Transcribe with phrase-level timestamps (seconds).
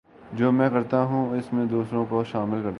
[0.33, 2.69] جو میں کرتا ہوں اس میں دوسروں کو بھی شامل کرتا ہوں